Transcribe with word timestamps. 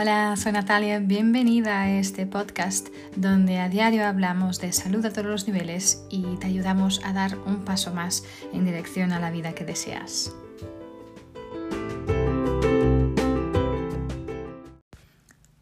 Hola, 0.00 0.36
soy 0.36 0.52
Natalia, 0.52 1.00
bienvenida 1.00 1.82
a 1.82 1.90
este 1.90 2.24
podcast 2.24 2.86
donde 3.16 3.58
a 3.58 3.68
diario 3.68 4.06
hablamos 4.06 4.60
de 4.60 4.72
salud 4.72 5.04
a 5.04 5.10
todos 5.12 5.26
los 5.26 5.48
niveles 5.48 6.06
y 6.08 6.36
te 6.36 6.46
ayudamos 6.46 7.04
a 7.04 7.12
dar 7.12 7.36
un 7.36 7.64
paso 7.64 7.92
más 7.92 8.22
en 8.52 8.64
dirección 8.64 9.10
a 9.10 9.18
la 9.18 9.32
vida 9.32 9.56
que 9.56 9.64
deseas. 9.64 10.32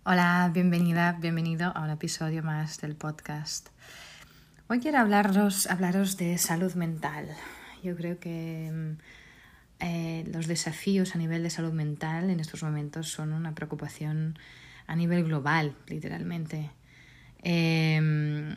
Hola, 0.05 0.51
bienvenida, 0.53 1.17
bienvenido 1.19 1.73
a 1.75 1.81
un 1.81 1.89
episodio 1.89 2.43
más 2.43 2.79
del 2.83 2.95
podcast. 2.95 3.71
Hoy 4.69 4.81
quiero 4.81 4.99
hablaros, 4.99 5.67
hablaros 5.67 6.19
de 6.19 6.37
salud 6.37 6.75
mental. 6.75 7.35
Yo 7.83 7.97
creo 7.97 8.21
que 8.21 8.71
mm, 8.71 8.99
eh, 9.79 10.25
los 10.33 10.47
desafíos 10.47 11.15
a 11.15 11.19
nivel 11.19 11.43
de 11.43 11.51
salud 11.51 11.73
mental 11.73 12.31
en 12.31 12.41
estos 12.41 12.63
momentos 12.63 13.11
son 13.11 13.33
una 13.33 13.55
preocupación 13.55 14.39
a 14.87 14.97
nivel 14.97 15.25
global, 15.25 15.75
literalmente. 15.87 16.71
Em, 17.43 18.55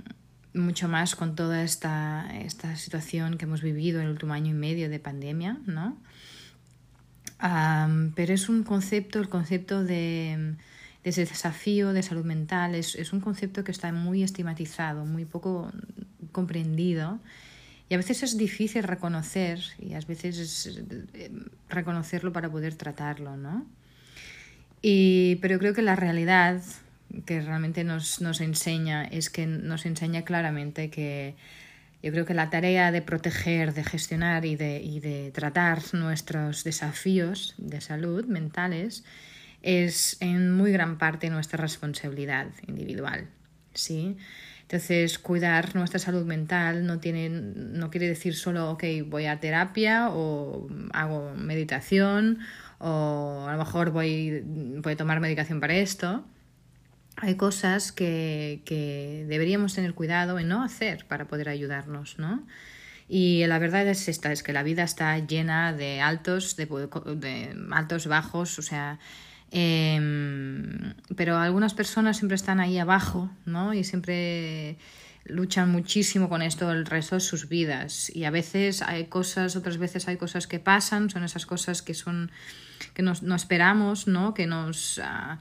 mucho 0.53 0.87
más 0.87 1.15
con 1.15 1.35
toda 1.35 1.63
esta, 1.63 2.27
esta, 2.41 2.75
situación 2.75 3.37
que 3.37 3.45
hemos 3.45 3.61
vivido 3.61 3.99
en 3.99 4.05
el 4.05 4.11
último 4.11 4.33
año 4.33 4.51
y 4.51 4.53
medio 4.53 4.89
de 4.89 4.99
pandemia, 4.99 5.57
¿no? 5.65 5.97
pero 8.15 8.33
es 8.33 8.49
un 8.49 8.63
concepto, 8.63 9.19
el 9.19 9.29
concepto 9.29 9.83
de, 9.83 10.55
de, 11.03 11.09
ese 11.09 11.21
desafío 11.21 11.93
de 11.93 12.03
salud 12.03 12.25
mental, 12.25 12.75
es, 12.75 12.95
es 12.95 13.13
un 13.13 13.21
concepto 13.21 13.63
que 13.63 13.71
está 13.71 13.91
muy 13.93 14.23
estigmatizado, 14.23 15.05
muy 15.05 15.23
poco 15.23 15.71
comprendido 16.33 17.19
y 17.89 17.95
a 17.95 17.97
veces 17.97 18.21
es 18.21 18.37
difícil 18.37 18.83
reconocer 18.83 19.59
y 19.79 19.95
a 19.95 19.99
veces 20.01 20.37
es 20.37 20.77
eh, 21.13 21.31
reconocerlo 21.69 22.31
para 22.31 22.49
poder 22.49 22.75
tratarlo, 22.75 23.35
¿no? 23.35 23.65
Y, 24.81 25.37
pero 25.41 25.57
creo 25.59 25.73
que 25.73 25.81
la 25.81 25.95
realidad 25.95 26.61
que 27.25 27.41
realmente 27.41 27.83
nos, 27.83 28.21
nos 28.21 28.39
enseña 28.41 29.03
es 29.05 29.31
que 29.31 29.47
nos 29.47 29.87
enseña 29.87 30.23
claramente 30.23 30.91
que 30.91 31.35
yo 32.01 32.11
creo 32.11 32.25
que 32.25 32.33
la 32.33 32.49
tarea 32.49 32.91
de 32.91 33.01
proteger, 33.01 33.73
de 33.73 33.83
gestionar 33.83 34.45
y 34.45 34.55
de, 34.55 34.81
y 34.81 34.99
de 34.99 35.31
tratar 35.31 35.81
nuestros 35.93 36.63
desafíos 36.63 37.55
de 37.57 37.81
salud 37.81 38.25
mentales 38.25 39.03
es 39.63 40.15
en 40.21 40.51
muy 40.51 40.71
gran 40.71 40.97
parte 40.97 41.29
nuestra 41.29 41.57
responsabilidad 41.57 42.47
individual. 42.67 43.27
¿sí? 43.73 44.15
Entonces, 44.69 45.17
cuidar 45.17 45.73
nuestra 45.75 45.97
salud 45.97 46.25
mental 46.25 46.85
no, 46.85 46.99
tiene, 46.99 47.27
no 47.27 47.89
quiere 47.89 48.07
decir 48.07 48.35
solo, 48.35 48.69
ok, 48.69 48.83
voy 49.07 49.25
a 49.25 49.39
terapia 49.39 50.09
o 50.11 50.67
hago 50.93 51.33
meditación 51.33 52.37
o 52.77 53.47
a 53.49 53.53
lo 53.53 53.57
mejor 53.57 53.89
voy, 53.89 54.43
voy 54.45 54.93
a 54.93 54.95
tomar 54.95 55.21
medicación 55.21 55.59
para 55.59 55.73
esto. 55.73 56.23
Hay 57.15 57.33
cosas 57.33 57.91
que, 57.91 58.61
que 58.63 59.25
deberíamos 59.27 59.73
tener 59.73 59.95
cuidado 59.95 60.37
en 60.37 60.49
no 60.49 60.63
hacer 60.63 61.07
para 61.07 61.25
poder 61.25 61.49
ayudarnos, 61.49 62.19
¿no? 62.19 62.45
Y 63.07 63.43
la 63.47 63.57
verdad 63.57 63.87
es 63.87 64.07
esta, 64.07 64.31
es 64.31 64.43
que 64.43 64.53
la 64.53 64.61
vida 64.61 64.83
está 64.83 65.17
llena 65.17 65.73
de 65.73 65.99
altos, 65.99 66.55
de, 66.57 66.67
de 67.15 67.55
altos, 67.71 68.05
bajos, 68.05 68.59
o 68.59 68.61
sea, 68.61 68.99
Em, 69.51 70.93
pero 71.15 71.37
algunas 71.37 71.73
personas 71.73 72.17
siempre 72.17 72.35
están 72.35 72.59
ahí 72.59 72.77
abajo, 72.77 73.31
¿no? 73.45 73.73
Y 73.73 73.83
siempre 73.83 74.77
luchan 75.25 75.71
muchísimo 75.71 76.29
con 76.29 76.41
esto 76.41 76.71
el 76.71 76.85
resto 76.85 77.15
de 77.15 77.21
sus 77.21 77.49
vidas. 77.49 78.11
Y 78.15 78.25
a 78.25 78.31
veces 78.31 78.81
hay 78.81 79.05
cosas, 79.05 79.55
otras 79.55 79.77
veces 79.77 80.07
hay 80.07 80.17
cosas 80.17 80.47
que 80.47 80.59
pasan, 80.59 81.09
son 81.09 81.23
esas 81.23 81.45
cosas 81.45 81.81
que 81.81 81.93
son 81.93 82.31
que 82.93 83.01
nos, 83.01 83.23
no 83.23 83.35
esperamos, 83.35 84.07
¿no? 84.07 84.33
Que 84.33 84.47
nos 84.47 84.99
ah, 85.03 85.39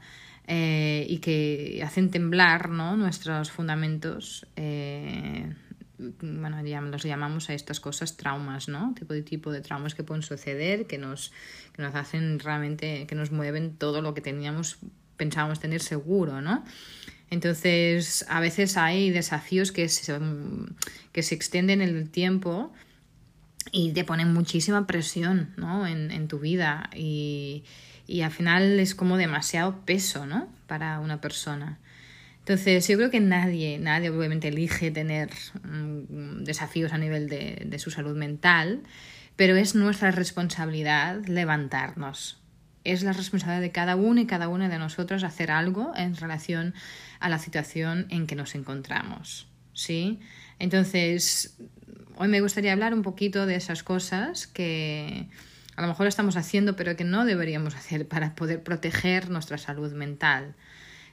eh, 0.51 1.05
y 1.07 1.19
que 1.19 1.79
hacen 1.85 2.09
temblar 2.09 2.69
¿no? 2.69 2.97
nuestros 2.97 3.51
fundamentos. 3.51 4.47
Eh, 4.55 5.53
bueno, 6.21 6.61
los 6.63 7.03
llamamos 7.03 7.49
a 7.49 7.53
estas 7.53 7.79
cosas 7.79 8.15
traumas, 8.15 8.69
¿no? 8.69 8.93
Tipo 8.97 9.13
de 9.13 9.21
tipo 9.21 9.51
de 9.51 9.61
traumas 9.61 9.95
que 9.95 10.03
pueden 10.03 10.23
suceder, 10.23 10.87
que 10.87 10.97
nos, 10.97 11.31
que 11.73 11.81
nos 11.81 11.93
hacen 11.95 12.39
realmente, 12.39 13.05
que 13.05 13.15
nos 13.15 13.31
mueven 13.31 13.75
todo 13.75 14.01
lo 14.01 14.13
que 14.13 14.21
teníamos, 14.21 14.79
pensábamos 15.17 15.59
tener 15.59 15.81
seguro, 15.81 16.41
¿no? 16.41 16.63
Entonces, 17.29 18.25
a 18.29 18.39
veces 18.39 18.77
hay 18.77 19.11
desafíos 19.11 19.71
que 19.71 19.87
se, 19.89 20.17
que 21.11 21.21
se 21.21 21.35
extienden 21.35 21.81
en 21.81 21.89
el 21.89 22.09
tiempo 22.09 22.73
y 23.71 23.91
te 23.91 24.03
ponen 24.03 24.33
muchísima 24.33 24.87
presión, 24.87 25.53
¿no? 25.57 25.85
En, 25.85 26.11
en 26.11 26.27
tu 26.27 26.39
vida 26.39 26.89
y, 26.95 27.63
y 28.07 28.21
al 28.21 28.31
final 28.31 28.79
es 28.79 28.95
como 28.95 29.17
demasiado 29.17 29.85
peso, 29.85 30.25
¿no? 30.25 30.47
Para 30.65 30.99
una 30.99 31.21
persona. 31.21 31.77
Entonces, 32.49 32.87
yo 32.87 32.97
creo 32.97 33.11
que 33.11 33.19
nadie, 33.19 33.77
nadie 33.77 34.09
obviamente 34.09 34.47
elige 34.47 34.89
tener 34.89 35.29
mm, 35.61 36.43
desafíos 36.43 36.93
a 36.93 36.97
nivel 36.97 37.29
de, 37.29 37.61
de 37.63 37.77
su 37.77 37.91
salud 37.91 38.17
mental, 38.17 38.81
pero 39.35 39.55
es 39.55 39.75
nuestra 39.75 40.09
responsabilidad 40.09 41.23
levantarnos. 41.27 42.41
Es 42.83 43.03
la 43.03 43.13
responsabilidad 43.13 43.61
de 43.61 43.71
cada 43.71 43.95
uno 43.95 44.19
y 44.19 44.25
cada 44.25 44.47
una 44.47 44.67
de 44.67 44.79
nosotros 44.79 45.23
hacer 45.23 45.51
algo 45.51 45.93
en 45.95 46.15
relación 46.15 46.73
a 47.19 47.29
la 47.29 47.37
situación 47.37 48.07
en 48.09 48.25
que 48.25 48.33
nos 48.33 48.55
encontramos. 48.55 49.47
¿Sí? 49.73 50.19
Entonces, 50.57 51.55
hoy 52.15 52.29
me 52.29 52.41
gustaría 52.41 52.73
hablar 52.73 52.95
un 52.95 53.03
poquito 53.03 53.45
de 53.45 53.57
esas 53.57 53.83
cosas 53.83 54.47
que 54.47 55.27
a 55.75 55.83
lo 55.83 55.87
mejor 55.87 56.07
estamos 56.07 56.35
haciendo, 56.35 56.75
pero 56.75 56.95
que 56.95 57.03
no 57.03 57.25
deberíamos 57.25 57.75
hacer 57.75 58.07
para 58.07 58.33
poder 58.33 58.63
proteger 58.63 59.29
nuestra 59.29 59.59
salud 59.59 59.93
mental. 59.93 60.55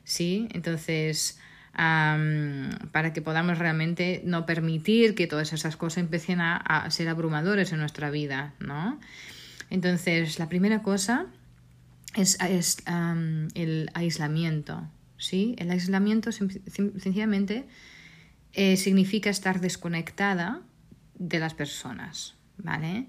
¿Sí? 0.06 0.48
Entonces, 0.52 1.38
para 1.74 3.12
que 3.12 3.20
podamos 3.20 3.58
realmente 3.58 4.22
no 4.24 4.46
permitir 4.46 5.14
que 5.14 5.26
todas 5.26 5.52
esas 5.52 5.76
cosas 5.76 5.98
empiecen 5.98 6.40
a, 6.40 6.86
ser 6.90 7.08
abrumadores 7.10 7.72
en 7.72 7.80
nuestra 7.80 8.08
vida, 8.08 8.54
¿no? 8.60 8.98
Entonces, 9.68 10.38
la 10.38 10.48
primera 10.48 10.80
cosa 10.80 11.26
es, 12.14 12.38
el 13.54 13.90
aislamiento, 13.92 14.88
¿sí? 15.18 15.54
El 15.58 15.70
aislamiento 15.70 16.30
sencillamente 16.32 17.66
eh, 18.54 18.78
significa 18.78 19.28
estar 19.28 19.60
desconectada 19.60 20.62
de 21.18 21.38
las 21.40 21.52
personas, 21.52 22.36
¿vale? 22.56 23.06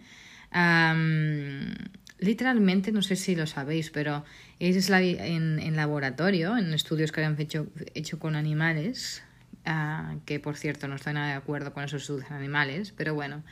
Literalmente, 2.20 2.92
no 2.92 3.02
sé 3.02 3.16
si 3.16 3.36
lo 3.36 3.48
sabéis, 3.48 3.90
pero 3.90 4.24
es 4.60 4.90
la, 4.90 5.02
en, 5.02 5.60
en 5.60 5.76
laboratorio, 5.76 6.58
en 6.58 6.74
estudios 6.74 7.12
que 7.12 7.24
han 7.24 7.40
hecho, 7.40 7.68
hecho 7.94 8.20
con 8.20 8.36
animales, 8.36 9.24
ah, 9.66 10.16
que 10.26 10.40
por 10.40 10.56
cierto 10.56 10.88
no 10.88 10.96
estoy 10.96 11.14
nada 11.14 11.28
de 11.28 11.34
acuerdo 11.34 11.74
con 11.74 11.84
esos 11.84 12.04
estudios 12.04 12.30
en 12.30 12.38
animales, 12.38 12.94
pero 12.96 13.14
bueno, 13.14 13.44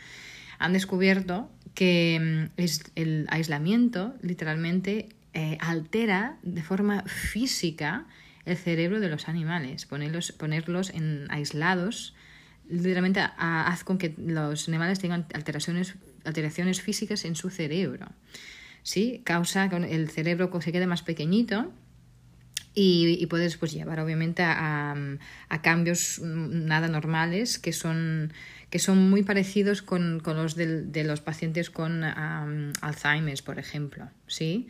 han 0.58 0.74
descubierto 0.74 1.52
que 1.74 2.50
mm, 2.58 2.62
el 2.96 3.28
aislamiento 3.30 4.16
literalmente 4.22 5.10
eh, 5.34 5.58
altera 5.60 6.38
de 6.44 6.64
forma 6.64 7.04
física 7.04 8.06
el 8.46 8.58
cerebro 8.58 9.00
de 9.00 9.10
los 9.10 9.28
animales, 9.28 9.86
ponerlos, 9.86 10.32
ponerlos 10.32 10.92
en 10.92 11.28
aislados 11.30 12.14
literalmente 12.70 13.22
hace 13.38 13.86
con 13.86 13.98
que 13.98 14.16
los 14.18 14.68
animales 14.68 15.00
tengan 15.00 15.26
alteraciones, 15.34 15.96
alteraciones 16.26 16.82
físicas 16.82 17.26
en 17.26 17.36
su 17.36 17.50
cerebro. 17.50 18.08
¿sí? 18.84 19.22
Causa 19.24 19.70
que 19.70 19.76
el 19.78 20.10
cerebro 20.10 20.52
se 20.62 20.72
quede 20.72 20.88
más 20.88 21.02
pequeñito 21.02 21.72
y, 22.76 23.18
y 23.20 23.26
puedes 23.28 23.58
pues, 23.58 23.74
llevar 23.74 24.00
obviamente 24.00 24.44
a, 24.44 24.96
cambios 25.64 26.20
nada 26.20 26.88
normales 26.88 27.58
que 27.58 27.74
son, 27.74 28.34
que 28.70 28.80
son 28.80 29.10
muy 29.10 29.24
parecidos 29.24 29.82
con, 29.82 30.20
con 30.20 30.38
los 30.38 30.56
de, 30.56 30.84
de, 30.84 31.04
los 31.04 31.22
pacientes 31.22 31.70
con 31.70 32.04
um, 32.04 32.74
Alzheimer, 32.82 33.42
por 33.44 33.58
ejemplo. 33.58 34.10
¿sí? 34.28 34.68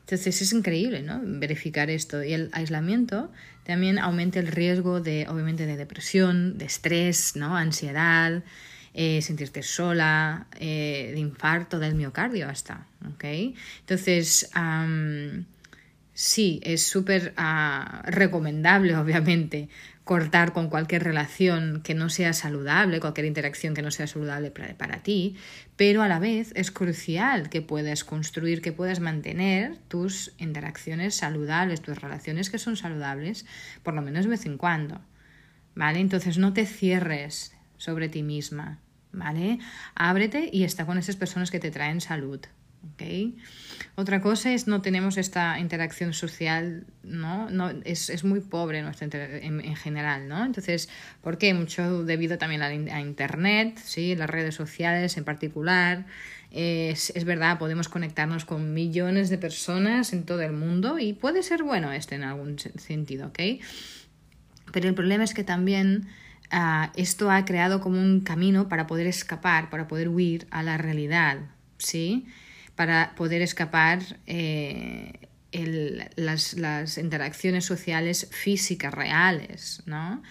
Entonces 0.00 0.40
es 0.40 0.52
increíble 0.52 1.02
¿no? 1.02 1.20
verificar 1.22 1.90
esto. 1.90 2.24
Y 2.24 2.32
el 2.32 2.48
aislamiento 2.52 3.30
también 3.64 3.98
aumenta 3.98 4.38
el 4.38 4.46
riesgo 4.46 5.00
de, 5.00 5.26
obviamente, 5.28 5.66
de 5.66 5.76
depresión, 5.76 6.56
de 6.56 6.64
estrés, 6.64 7.36
¿no? 7.36 7.54
ansiedad, 7.54 8.42
eh, 8.94 9.22
sentirte 9.22 9.62
sola, 9.62 10.46
eh, 10.58 11.10
de 11.12 11.20
infarto 11.20 11.78
del 11.78 11.94
miocardio 11.94 12.48
hasta. 12.48 12.86
¿okay? 13.14 13.54
Entonces, 13.80 14.50
sí, 16.12 16.60
es 16.62 16.86
súper 16.86 17.32
ah, 17.36 18.02
recomendable, 18.06 18.96
obviamente, 18.96 19.68
cortar 20.08 20.54
con 20.54 20.70
cualquier 20.70 21.04
relación 21.04 21.82
que 21.82 21.94
no 21.94 22.08
sea 22.08 22.32
saludable, 22.32 22.98
cualquier 22.98 23.26
interacción 23.26 23.74
que 23.74 23.82
no 23.82 23.90
sea 23.90 24.06
saludable 24.06 24.50
para, 24.50 24.74
para, 24.78 25.02
ti, 25.02 25.36
pero 25.76 26.00
a 26.00 26.08
la 26.08 26.18
vez 26.18 26.50
es 26.54 26.70
crucial 26.70 27.50
que 27.50 27.60
puedas 27.60 28.04
construir, 28.04 28.62
que 28.62 28.72
puedas 28.72 29.00
mantener 29.00 29.76
tus 29.88 30.32
interacciones 30.38 31.14
saludables, 31.14 31.82
tus 31.82 32.00
relaciones 32.00 32.48
que 32.48 32.58
son 32.58 32.78
saludables, 32.78 33.44
por 33.82 33.92
lo 33.92 34.00
menos 34.00 34.24
de 34.24 34.30
vez 34.30 34.46
en 34.46 34.56
cuando. 34.56 34.98
¿Vale? 35.74 36.00
Entonces 36.00 36.38
no 36.38 36.54
te 36.54 36.64
cierres 36.64 37.52
sobre 37.78 38.08
ti 38.08 38.22
misma, 38.22 38.80
¿vale? 39.12 39.58
Ábrete 39.94 40.50
y 40.52 40.64
está 40.64 40.84
con 40.84 40.98
esas 40.98 41.16
personas 41.16 41.50
que 41.50 41.60
te 41.60 41.70
traen 41.70 42.00
salud, 42.00 42.40
¿ok? 42.92 43.02
Otra 43.94 44.20
cosa 44.20 44.52
es 44.52 44.66
no 44.66 44.82
tenemos 44.82 45.16
esta 45.16 45.58
interacción 45.58 46.12
social, 46.12 46.86
¿no? 47.02 47.50
no 47.50 47.70
es, 47.84 48.10
es 48.10 48.24
muy 48.24 48.40
pobre 48.40 48.82
nuestra 48.82 49.06
en, 49.06 49.60
en, 49.60 49.76
general, 49.76 50.28
¿no? 50.28 50.44
Entonces, 50.44 50.88
¿por 51.22 51.38
qué? 51.38 51.54
Mucho 51.54 52.04
debido 52.04 52.38
también 52.38 52.62
a, 52.62 52.66
a 52.66 53.00
Internet, 53.00 53.80
¿sí? 53.82 54.14
Las 54.14 54.30
redes 54.30 54.54
sociales 54.54 55.16
en 55.16 55.24
particular. 55.24 56.06
Es, 56.50 57.10
es, 57.10 57.24
verdad, 57.24 57.58
podemos 57.58 57.88
conectarnos 57.88 58.46
con 58.46 58.72
millones 58.72 59.28
de 59.28 59.36
personas 59.36 60.14
en 60.14 60.24
todo 60.24 60.40
el 60.40 60.52
mundo 60.52 60.98
y 60.98 61.12
puede 61.12 61.42
ser 61.42 61.62
bueno 61.62 61.92
este 61.92 62.14
en 62.14 62.22
algún 62.22 62.58
sentido, 62.58 63.28
¿ok? 63.28 63.38
Pero 64.72 64.88
el 64.88 64.94
problema 64.94 65.24
es 65.24 65.34
que 65.34 65.44
también 65.44 66.08
uh, 66.52 66.90
esto 66.96 67.30
ha 67.30 67.44
creado 67.44 67.80
como 67.80 68.00
un 68.00 68.20
camino 68.20 68.68
para 68.68 68.86
poder 68.86 69.06
escapar, 69.06 69.70
para 69.70 69.88
poder 69.88 70.08
huir 70.08 70.46
a 70.50 70.62
la 70.62 70.78
realidad, 70.78 71.38
¿sí? 71.78 72.26
Para 72.74 73.14
poder 73.16 73.42
escapar 73.42 74.00
eh, 74.26 75.28
las, 76.16 76.98
interacciones 76.98 77.64
sociales 77.64 78.28
físicas 78.30 78.92
reales, 78.92 79.82
¿no? 79.86 80.22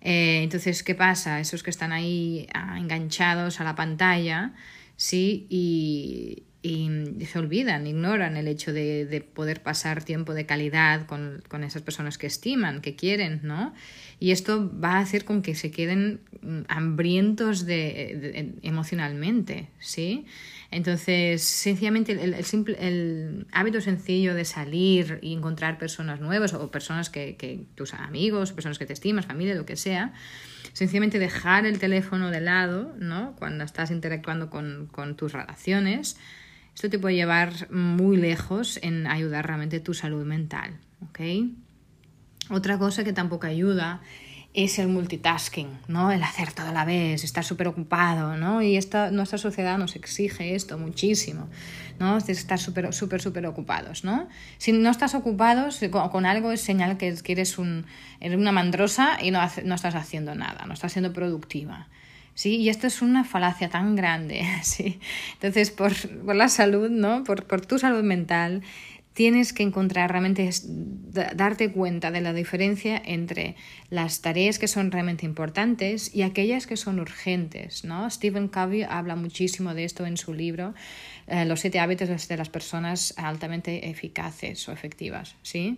Eh, 0.00 0.42
entonces, 0.42 0.82
¿qué 0.82 0.94
pasa? 0.94 1.40
Esos 1.40 1.62
que 1.62 1.70
están 1.70 1.92
ahí 1.92 2.48
uh, 2.54 2.76
enganchados 2.76 3.60
a 3.60 3.64
la 3.64 3.74
pantalla, 3.74 4.54
¿sí? 4.96 5.46
Y, 5.50 6.44
y 6.62 6.90
se 7.24 7.38
olvidan, 7.38 7.86
ignoran 7.86 8.36
el 8.36 8.46
hecho 8.46 8.72
de, 8.72 9.06
de 9.06 9.22
poder 9.22 9.62
pasar 9.62 10.04
tiempo 10.04 10.34
de 10.34 10.44
calidad 10.44 11.06
con, 11.06 11.42
con, 11.48 11.64
esas 11.64 11.80
personas 11.80 12.18
que 12.18 12.26
estiman, 12.26 12.82
que 12.82 12.96
quieren, 12.96 13.40
¿no? 13.42 13.74
Y 14.18 14.32
esto 14.32 14.70
va 14.78 14.96
a 14.96 14.98
hacer 14.98 15.24
con 15.24 15.40
que 15.40 15.54
se 15.54 15.70
queden 15.70 16.20
mm, 16.42 16.60
hambrientos 16.68 17.64
de, 17.64 18.18
de 18.20 18.54
emocionalmente, 18.62 19.70
¿sí? 19.78 20.26
Entonces, 20.70 21.42
sencillamente, 21.42 22.12
el, 22.12 22.34
el, 22.34 22.44
simple, 22.44 22.76
el, 22.78 23.46
hábito 23.52 23.80
sencillo 23.80 24.34
de 24.34 24.44
salir 24.44 25.18
y 25.22 25.32
encontrar 25.32 25.78
personas 25.78 26.20
nuevas 26.20 26.52
o 26.52 26.70
personas 26.70 27.08
que, 27.08 27.36
que 27.36 27.64
tus 27.74 27.94
amigos, 27.94 28.52
personas 28.52 28.78
que 28.78 28.84
te 28.84 28.92
estimas, 28.92 29.24
familia, 29.24 29.54
lo 29.54 29.64
que 29.64 29.76
sea, 29.76 30.12
sencillamente 30.74 31.18
dejar 31.18 31.64
el 31.64 31.78
teléfono 31.78 32.30
de 32.30 32.40
lado, 32.42 32.94
¿no? 32.98 33.34
Cuando 33.38 33.64
estás 33.64 33.90
interactuando 33.90 34.50
con, 34.50 34.88
con 34.92 35.16
tus 35.16 35.32
relaciones, 35.32 36.18
esto 36.80 36.88
te 36.88 36.98
puede 36.98 37.14
llevar 37.14 37.70
muy 37.70 38.16
lejos 38.16 38.78
en 38.80 39.06
ayudar 39.06 39.46
realmente 39.46 39.80
tu 39.80 39.92
salud 39.92 40.24
mental, 40.24 40.78
¿ok? 41.10 41.20
Otra 42.48 42.78
cosa 42.78 43.04
que 43.04 43.12
tampoco 43.12 43.46
ayuda 43.46 44.00
es 44.54 44.78
el 44.78 44.88
multitasking, 44.88 45.68
¿no? 45.88 46.10
El 46.10 46.22
hacer 46.22 46.54
todo 46.54 46.68
a 46.68 46.72
la 46.72 46.86
vez, 46.86 47.22
estar 47.22 47.44
súper 47.44 47.68
ocupado, 47.68 48.38
¿no? 48.38 48.62
Y 48.62 48.78
esta, 48.78 49.10
nuestra 49.10 49.36
sociedad 49.36 49.76
nos 49.76 49.94
exige 49.94 50.54
esto 50.54 50.78
muchísimo, 50.78 51.50
¿no? 51.98 52.16
Estar 52.16 52.58
súper, 52.58 52.94
súper, 52.94 53.20
súper 53.20 53.44
ocupados, 53.44 54.02
¿no? 54.02 54.26
Si 54.56 54.72
no 54.72 54.88
estás 54.88 55.14
ocupado 55.14 55.68
con, 56.10 56.24
algo 56.24 56.50
es 56.50 56.62
señal 56.62 56.96
que 56.96 57.14
eres, 57.26 57.58
un, 57.58 57.84
eres 58.20 58.38
una 58.38 58.52
mandrosa 58.52 59.18
y 59.20 59.30
no, 59.30 59.40
no 59.64 59.74
estás 59.74 59.96
haciendo 59.96 60.34
nada, 60.34 60.64
no 60.64 60.72
estás 60.72 60.92
siendo 60.92 61.12
productiva. 61.12 61.88
¿Sí? 62.40 62.56
Y 62.56 62.70
esto 62.70 62.86
es 62.86 63.02
una 63.02 63.24
falacia 63.24 63.68
tan 63.68 63.94
grande, 63.96 64.46
¿sí? 64.62 64.98
Entonces, 65.34 65.70
por, 65.70 65.92
por 66.24 66.34
la 66.34 66.48
salud, 66.48 66.88
¿no? 66.88 67.22
Por, 67.22 67.44
por 67.44 67.66
tu 67.66 67.78
salud 67.78 68.02
mental, 68.02 68.62
tienes 69.12 69.52
que 69.52 69.62
encontrar 69.62 70.10
realmente, 70.10 70.48
darte 71.34 71.70
cuenta 71.70 72.10
de 72.10 72.22
la 72.22 72.32
diferencia 72.32 73.02
entre 73.04 73.56
las 73.90 74.22
tareas 74.22 74.58
que 74.58 74.68
son 74.68 74.90
realmente 74.90 75.26
importantes 75.26 76.14
y 76.14 76.22
aquellas 76.22 76.66
que 76.66 76.78
son 76.78 76.98
urgentes. 76.98 77.84
¿no? 77.84 78.08
Stephen 78.08 78.48
Covey 78.48 78.84
habla 78.84 79.16
muchísimo 79.16 79.74
de 79.74 79.84
esto 79.84 80.06
en 80.06 80.16
su 80.16 80.32
libro, 80.32 80.72
eh, 81.26 81.44
Los 81.44 81.60
siete 81.60 81.78
hábitos 81.78 82.28
de 82.28 82.36
las 82.38 82.48
personas 82.48 83.12
altamente 83.18 83.90
eficaces 83.90 84.66
o 84.66 84.72
efectivas. 84.72 85.36
¿sí? 85.42 85.76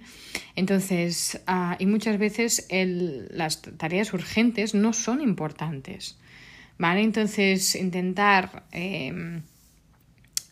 Entonces, 0.55 1.41
uh, 1.49 1.75
y 1.81 1.87
muchas 1.87 2.19
veces 2.19 2.69
las 2.71 3.63
tareas 3.63 4.13
urgentes 4.13 4.75
no 4.75 4.93
son 4.93 5.21
importantes. 5.21 6.19
¿Vale? 6.83 7.03
Entonces, 7.03 7.75
intentar... 7.77 8.65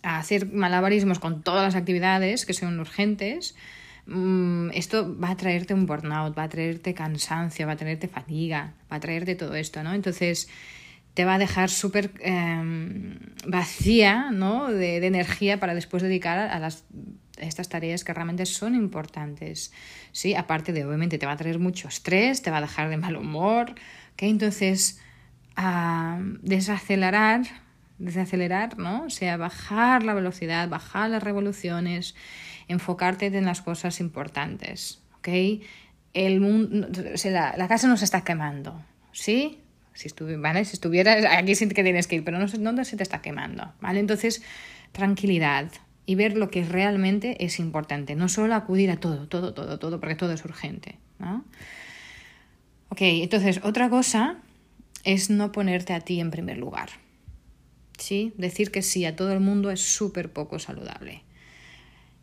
A 0.02 0.18
hacer 0.18 0.46
malabarismos 0.50 1.18
con 1.18 1.42
todas 1.42 1.62
las 1.62 1.74
actividades 1.74 2.46
que 2.46 2.54
son 2.54 2.80
urgentes, 2.80 3.54
mm, 4.06 4.70
esto 4.72 5.14
va 5.18 5.30
a 5.32 5.36
traerte 5.36 5.74
un 5.74 5.84
burnout, 5.84 6.38
va 6.38 6.44
a 6.44 6.48
traerte 6.48 6.94
cansancio, 6.94 7.66
va 7.66 7.74
a 7.74 7.76
traerte 7.76 8.08
fatiga, 8.08 8.72
va 8.90 8.96
a 8.96 9.00
traerte 9.00 9.34
todo 9.34 9.54
esto, 9.54 9.82
¿no? 9.82 9.92
Entonces 9.92 10.48
te 11.12 11.26
va 11.26 11.34
a 11.34 11.38
dejar 11.38 11.68
súper 11.68 12.12
eh, 12.20 12.62
vacía, 13.46 14.30
¿no? 14.30 14.72
De, 14.72 15.04
energía 15.06 15.60
para 15.60 15.74
después 15.74 16.02
dedicar 16.02 16.38
a, 16.38 16.58
las, 16.58 16.84
estas 17.36 17.68
tareas 17.68 18.02
que 18.02 18.14
realmente 18.14 18.46
son 18.46 18.74
importantes, 18.74 19.70
¿sí? 20.12 20.34
Aparte 20.34 20.72
de, 20.72 20.86
obviamente, 20.86 21.18
te 21.18 21.26
va 21.26 21.32
a 21.32 21.36
traer 21.36 21.58
mucho 21.58 21.88
estrés, 21.88 22.40
te 22.40 22.50
va 22.50 22.58
a 22.58 22.62
dejar 22.62 22.88
de 22.88 22.96
mal 22.96 23.16
humor, 23.16 23.72
¿ok? 24.14 24.22
Entonces, 24.22 24.98
a 25.56 26.18
desacelerar 26.42 27.42
desacelerar, 28.00 28.78
¿no? 28.78 29.04
O 29.04 29.10
sea, 29.10 29.36
bajar 29.36 30.02
la 30.02 30.14
velocidad, 30.14 30.68
bajar 30.68 31.10
las 31.10 31.22
revoluciones, 31.22 32.16
enfocarte 32.66 33.26
en 33.26 33.44
las 33.44 33.60
cosas 33.62 34.00
importantes, 34.00 35.02
¿ok? 35.18 35.28
El 36.14 36.40
mundo, 36.40 36.88
la, 37.24 37.68
casa 37.68 37.86
no 37.86 37.96
se 37.96 38.06
está 38.06 38.22
quemando, 38.22 38.82
¿sí? 39.12 39.58
Si, 39.92 40.08
¿vale? 40.38 40.64
si 40.64 40.72
estuvieras, 40.74 41.24
aquí 41.30 41.54
sí 41.54 41.68
que 41.68 41.82
tienes 41.82 42.06
que 42.06 42.16
ir, 42.16 42.24
pero 42.24 42.38
no, 42.38 42.46
no 42.72 42.84
se 42.84 42.96
te 42.96 43.02
está 43.02 43.20
quemando, 43.20 43.72
¿vale? 43.80 44.00
Entonces, 44.00 44.42
tranquilidad 44.92 45.70
y 46.06 46.14
ver 46.14 46.36
lo 46.36 46.50
que 46.50 46.64
realmente 46.64 47.44
es 47.44 47.60
importante, 47.60 48.16
no 48.16 48.28
solo 48.28 48.54
acudir 48.54 48.90
a 48.90 48.96
todo, 48.96 49.28
todo, 49.28 49.52
todo, 49.52 49.78
todo, 49.78 50.00
porque 50.00 50.16
todo 50.16 50.32
es 50.32 50.44
urgente, 50.44 50.98
¿no? 51.18 51.44
Ok, 52.88 53.02
entonces, 53.02 53.60
otra 53.62 53.90
cosa 53.90 54.38
es 55.04 55.30
no 55.30 55.52
ponerte 55.52 55.92
a 55.92 56.00
ti 56.00 56.20
en 56.20 56.30
primer 56.30 56.58
lugar. 56.58 56.90
¿sí? 58.00 58.32
Decir 58.36 58.70
que 58.70 58.82
sí 58.82 59.04
a 59.04 59.14
todo 59.14 59.32
el 59.32 59.40
mundo 59.40 59.70
es 59.70 59.80
súper 59.80 60.32
poco 60.32 60.58
saludable. 60.58 61.22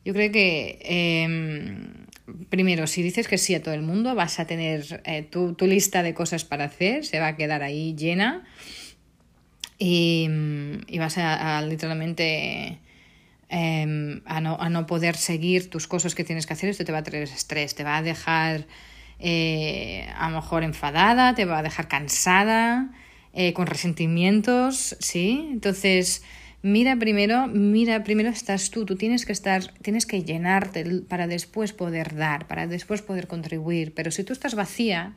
Yo 0.03 0.13
creo 0.13 0.31
que, 0.31 0.79
eh, 0.81 1.89
primero, 2.49 2.87
si 2.87 3.01
dices 3.01 3.27
que 3.27 3.37
sí 3.37 3.55
a 3.55 3.61
todo 3.61 3.73
el 3.73 3.81
mundo, 3.81 4.15
vas 4.15 4.39
a 4.39 4.47
tener 4.47 5.01
eh, 5.05 5.23
tu, 5.23 5.53
tu, 5.53 5.67
lista 5.67 6.01
de 6.01 6.13
cosas 6.13 6.45
para 6.45 6.65
hacer, 6.65 7.05
se 7.05 7.19
va 7.19 7.27
a 7.27 7.35
quedar 7.35 7.61
ahí 7.61 7.93
llena 7.95 8.45
y, 9.77 10.29
y 10.87 10.97
vas 10.97 11.17
a, 11.17 11.61
literalmente 11.61 12.79
eh, 13.49 14.21
a, 14.25 14.41
no, 14.41 14.57
a, 14.59 14.69
no, 14.69 14.87
poder 14.87 15.17
seguir 15.17 15.69
tus 15.69 15.87
cosas 15.87 16.15
que 16.15 16.23
tienes 16.23 16.45
que 16.47 16.53
hacer. 16.53 16.69
Esto 16.69 16.85
te 16.85 16.93
va 16.93 16.99
a 16.99 17.03
traer 17.03 17.23
estrés, 17.23 17.75
te 17.75 17.83
va 17.83 17.97
a 17.97 18.01
dejar 18.01 18.65
eh, 19.19 20.07
a 20.17 20.29
lo 20.29 20.37
mejor 20.37 20.63
enfadada, 20.63 21.35
te 21.35 21.45
va 21.45 21.59
a 21.59 21.63
dejar 21.63 21.87
cansada 21.87 22.91
eh, 23.33 23.53
con 23.53 23.67
resentimientos, 23.67 24.95
¿sí? 24.99 25.47
Entonces, 25.51 26.23
mira 26.61 26.95
primero, 26.95 27.47
mira, 27.47 28.03
primero 28.03 28.29
estás 28.29 28.71
tú, 28.71 28.85
tú 28.85 28.95
tienes 28.95 29.25
que 29.25 29.31
estar, 29.31 29.73
tienes 29.81 30.05
que 30.05 30.23
llenarte 30.23 30.85
para 31.07 31.27
después 31.27 31.73
poder 31.73 32.15
dar, 32.15 32.47
para 32.47 32.67
después 32.67 33.01
poder 33.01 33.27
contribuir, 33.27 33.93
pero 33.93 34.11
si 34.11 34.23
tú 34.23 34.33
estás 34.33 34.55
vacía, 34.55 35.13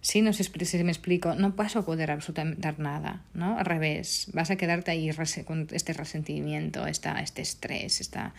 si 0.00 0.22
no 0.22 0.32
sé 0.32 0.44
si 0.44 0.84
me 0.84 0.92
explico, 0.92 1.34
no 1.34 1.50
vas 1.52 1.76
a 1.76 1.84
poder 1.84 2.10
absolutamente 2.10 2.62
dar 2.62 2.78
nada, 2.78 3.22
¿no? 3.34 3.58
Al 3.58 3.66
revés, 3.66 4.30
vas 4.32 4.50
a 4.50 4.56
quedarte 4.56 4.90
ahí 4.90 5.10
con 5.44 5.68
este 5.72 5.92
resentimiento, 5.92 6.86
esta, 6.86 7.20
este 7.20 7.42
estrés, 7.42 8.00
esta, 8.00 8.32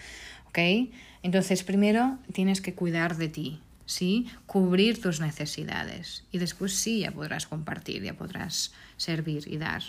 ¿ok? 0.47 0.89
Entonces, 1.21 1.63
primero 1.63 2.17
tienes 2.33 2.61
que 2.61 2.73
cuidar 2.73 3.17
de 3.17 3.27
ti, 3.27 3.59
¿sí? 3.91 4.27
Cubrir 4.45 5.01
tus 5.01 5.19
necesidades 5.19 6.23
y 6.31 6.37
después 6.37 6.73
sí 6.73 6.99
ya 6.99 7.11
podrás 7.11 7.45
compartir, 7.45 8.01
ya 8.03 8.13
podrás 8.13 8.73
servir 8.95 9.43
y 9.47 9.57
dar. 9.57 9.83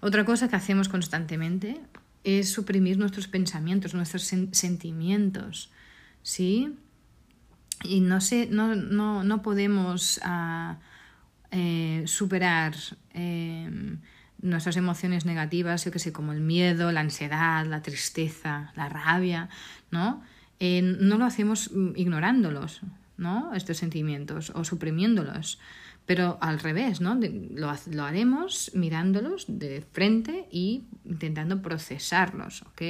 Otra 0.00 0.24
cosa 0.24 0.48
que 0.48 0.56
hacemos 0.56 0.88
constantemente 0.88 1.80
es 2.22 2.52
suprimir 2.52 2.96
nuestros 2.96 3.26
pensamientos, 3.26 3.92
nuestros 3.94 4.22
sen 4.22 4.54
sentimientos, 4.54 5.70
¿sí? 6.22 6.76
Y 7.82 8.00
no, 8.00 8.20
sé, 8.20 8.46
no, 8.50 8.76
no, 8.76 9.24
no 9.24 9.42
podemos 9.42 10.20
uh, 10.24 10.76
eh, 11.50 12.04
superar 12.06 12.74
eh, 13.14 13.68
nuestras 14.40 14.76
emociones 14.76 15.26
negativas, 15.26 15.84
yo 15.84 15.90
que 15.90 15.98
sé, 15.98 16.12
como 16.12 16.32
el 16.32 16.40
miedo, 16.40 16.92
la 16.92 17.00
ansiedad, 17.00 17.66
la 17.66 17.82
tristeza, 17.82 18.72
la 18.76 18.88
rabia, 18.88 19.48
¿no? 19.90 20.22
Eh, 20.60 20.82
no 20.82 21.18
lo 21.18 21.24
hacemos 21.24 21.70
mm, 21.72 21.92
ignorándolos, 21.96 22.80
¿no? 23.16 23.52
Estos 23.54 23.78
sentimientos 23.78 24.50
o 24.54 24.64
suprimiéndolos. 24.64 25.58
Pero 26.06 26.36
al 26.42 26.60
revés, 26.60 27.00
¿no? 27.00 27.14
Lo, 27.14 27.74
lo, 27.90 28.04
haremos 28.04 28.70
mirándolos 28.74 29.46
de 29.48 29.82
frente 29.92 30.46
y 30.50 30.84
intentando 31.06 31.62
procesarlos, 31.62 32.62
¿ok? 32.62 32.82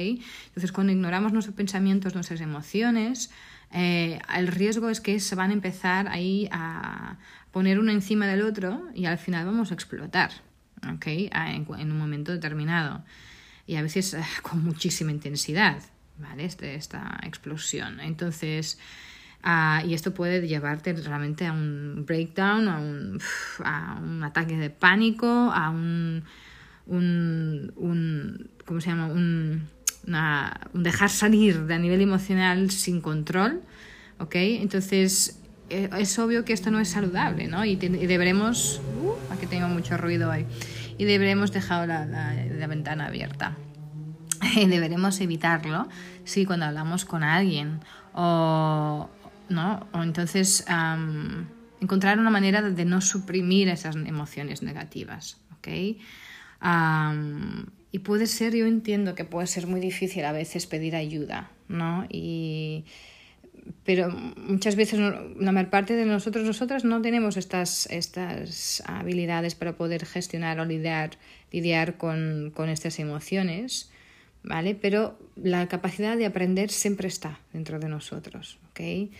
Entonces, 0.47 0.73
cuando 0.73 0.91
ignoramos 0.91 1.31
nuestros 1.31 1.55
pensamientos, 1.55 2.13
nuestras 2.13 2.41
emociones, 2.41 3.31
eh, 3.71 4.19
el 4.35 4.47
riesgo 4.47 4.89
es 4.89 4.99
que 4.99 5.19
se 5.21 5.35
van 5.35 5.51
a 5.51 5.53
empezar 5.53 6.09
ahí 6.09 6.49
a 6.51 7.17
poner 7.51 7.79
uno 7.79 7.91
encima 7.91 8.27
del 8.27 8.41
otro 8.41 8.85
y 8.93 9.05
al 9.05 9.17
final 9.17 9.45
vamos 9.45 9.71
a 9.71 9.75
explotar, 9.75 10.31
¿ok? 10.93 11.07
En, 11.07 11.65
en 11.79 11.91
un 11.91 11.97
momento 11.97 12.33
determinado. 12.33 13.05
y 13.65 13.77
a 13.77 13.81
veces 13.81 14.17
con 14.41 14.61
muchísima 14.61 15.11
intensidad, 15.11 15.81
¿vale? 16.17 16.45
Este, 16.45 16.75
esta 16.75 17.19
explosión. 17.23 17.99
Entonces, 17.99 18.79
ah, 19.43 19.83
y 19.85 19.93
esto 19.93 20.13
puede 20.13 20.47
llevarte 20.47 20.93
realmente 20.93 21.45
a 21.45 21.53
un 21.53 22.05
breakdown, 22.05 22.67
a 22.67 22.79
un, 22.79 23.19
a 23.63 23.99
un 24.01 24.23
ataque 24.23 24.57
de 24.57 24.69
pánico, 24.69 25.27
a 25.27 25.69
un, 25.69 26.23
un, 26.87 27.73
un 27.75 28.49
¿cómo 28.65 28.81
se 28.81 28.89
llama? 28.89 29.07
Un, 29.07 29.67
un 30.73 30.83
dejar 30.83 31.09
salir 31.09 31.65
de 31.65 31.73
a 31.73 31.79
nivel 31.79 32.01
emocional 32.01 32.69
sin 32.71 33.01
control, 33.01 33.61
¿ok? 34.19 34.35
Entonces, 34.35 35.39
eh, 35.69 35.89
es 35.97 36.19
obvio 36.19 36.45
que 36.45 36.53
esto 36.53 36.69
no 36.69 36.79
es 36.79 36.89
saludable, 36.89 37.47
¿no? 37.47 37.65
Y, 37.65 37.75
deberemos... 37.75 38.81
Uh, 39.01 39.33
aquí 39.33 39.47
tengo 39.47 39.67
mucho 39.67 39.97
ruido 39.97 40.29
hoy. 40.29 40.45
Y 40.97 41.05
deberemos 41.05 41.51
dejar 41.51 41.87
la, 41.87 42.05
la, 42.05 42.67
ventana 42.67 43.07
abierta. 43.07 43.55
Deberemos 44.55 45.19
evitarlo, 45.21 45.87
sí, 46.23 46.45
cuando 46.45 46.65
hablamos 46.65 47.05
con 47.05 47.23
alguien. 47.23 47.79
O, 48.13 49.09
¿no? 49.49 49.87
o 49.91 50.03
entonces 50.03 50.65
encontrar 51.81 52.19
una 52.19 52.29
manera 52.29 52.61
de 52.61 52.85
no 52.85 53.01
suprimir 53.01 53.69
esas 53.69 53.95
emociones 53.95 54.63
negativas, 54.63 55.37
¿ok? 55.57 55.67
y 57.91 57.99
puede 57.99 58.27
ser, 58.27 58.55
yo 58.55 58.65
entiendo 58.65 59.15
que 59.15 59.23
puede 59.23 59.47
ser 59.47 59.67
muy 59.67 59.79
difícil 59.79 60.25
a 60.25 60.31
veces 60.31 60.65
pedir 60.65 60.95
ayuda, 60.95 61.51
¿no? 61.69 62.05
Y, 62.09 62.85
pero 63.83 64.09
muchas 64.09 64.75
veces 64.75 64.99
la 64.99 65.51
mayor 65.51 65.69
parte 65.69 65.95
de 65.95 66.05
nosotros, 66.05 66.43
nosotras 66.43 66.83
no 66.83 67.01
tenemos 67.01 67.37
estas, 67.37 67.87
estas 67.89 68.83
habilidades 68.85 69.55
para 69.55 69.77
poder 69.77 70.05
gestionar 70.05 70.59
o 70.59 70.65
lidiar, 70.65 71.11
lidiar 71.51 71.97
con, 71.97 72.51
con 72.53 72.67
estas 72.67 72.99
emociones, 72.99 73.91
¿vale? 74.45 74.75
Pero 74.75 75.17
la 75.35 75.67
capacidad 75.67 76.15
de 76.15 76.25
aprender 76.25 76.69
siempre 76.69 77.07
está 77.07 77.39
dentro 77.51 77.79
de 77.79 77.89
nosotros, 77.89 78.59
¿ok? 78.69 79.11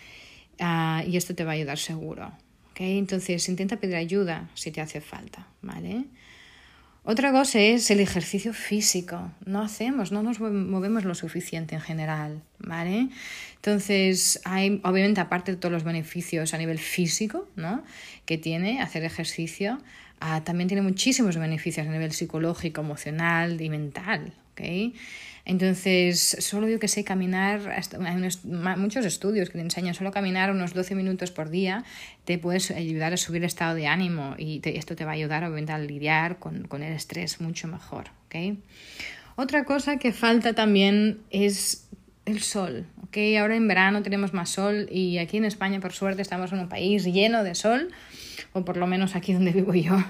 Ah, 0.59 1.03
y 1.05 1.17
esto 1.17 1.35
te 1.35 1.43
va 1.43 1.51
a 1.51 1.55
ayudar 1.55 1.77
seguro, 1.77 2.27
¿ok? 2.71 2.81
Entonces 2.81 3.49
intenta 3.49 3.77
pedir 3.77 3.95
ayuda 3.95 4.49
si 4.53 4.71
te 4.71 4.81
hace 4.81 5.01
falta, 5.01 5.47
¿vale? 5.61 6.05
Otra 7.03 7.31
cosa 7.31 7.59
es 7.59 7.91
el 7.91 7.99
ejercicio 7.99 8.51
físico. 8.51 9.31
No 9.45 9.61
hacemos, 9.61 10.11
no 10.11 10.23
nos 10.23 10.39
movemos 10.39 11.05
lo 11.05 11.13
suficiente 11.13 11.75
en 11.75 11.81
general, 11.81 12.41
¿vale? 12.57 13.09
Entonces, 13.57 14.41
hay, 14.43 14.81
obviamente, 14.83 15.21
aparte 15.21 15.51
de 15.51 15.57
todos 15.57 15.71
los 15.71 15.83
beneficios 15.83 16.55
a 16.55 16.57
nivel 16.57 16.79
físico, 16.79 17.47
¿no? 17.55 17.83
Que 18.25 18.39
tiene 18.39 18.81
hacer 18.81 19.03
ejercicio, 19.03 19.79
ah, 20.19 20.43
también 20.43 20.67
tiene 20.67 20.81
muchísimos 20.81 21.37
beneficios 21.37 21.85
a 21.85 21.91
nivel 21.91 22.11
psicológico, 22.11 22.81
emocional 22.81 23.61
y 23.61 23.69
mental, 23.69 24.33
¿ok? 24.55 24.93
Entonces, 25.45 26.37
solo 26.39 26.67
yo 26.67 26.79
que 26.79 26.87
sé 26.87 27.03
caminar, 27.03 27.71
hay 27.71 28.77
muchos 28.77 29.05
estudios 29.05 29.49
que 29.49 29.59
te 29.59 29.61
enseñan 29.61 29.93
solo 29.93 30.11
caminar 30.11 30.49
unos 30.49 30.73
12 30.73 30.95
minutos 30.95 31.29
por 31.29 31.49
día, 31.49 31.83
te 32.25 32.39
puedes 32.39 32.71
ayudar 32.71 33.13
a 33.13 33.17
subir 33.17 33.43
el 33.43 33.45
estado 33.45 33.75
de 33.75 33.85
ánimo 33.85 34.33
y 34.39 34.59
esto 34.63 34.95
te 34.95 35.05
va 35.05 35.11
a 35.11 35.13
ayudar 35.13 35.43
obviamente 35.43 35.71
a 35.71 35.77
lidiar 35.77 36.39
con, 36.39 36.67
el 36.71 36.93
estrés 36.93 37.41
mucho 37.41 37.67
mejor. 37.67 38.05
¿okay? 38.25 38.57
Otra 39.35 39.65
cosa 39.65 39.97
que 39.97 40.11
falta 40.13 40.53
también 40.53 41.19
es 41.29 41.87
el 42.25 42.41
sol. 42.41 42.87
¿okay? 43.07 43.37
Ahora 43.37 43.55
en 43.55 43.67
verano 43.67 44.01
tenemos 44.01 44.33
más 44.33 44.49
sol 44.49 44.87
y 44.89 45.19
aquí 45.19 45.37
en 45.37 45.45
España 45.45 45.79
por 45.79 45.93
suerte 45.93 46.23
estamos 46.23 46.53
en 46.53 46.59
un 46.59 46.69
país 46.69 47.05
lleno 47.05 47.43
de 47.43 47.53
sol 47.53 47.91
o 48.55 48.63
por 48.63 48.77
lo 48.77 48.87
menos 48.87 49.17
aquí 49.17 49.33
donde 49.33 49.51
vivo 49.51 49.73
yo. 49.73 50.01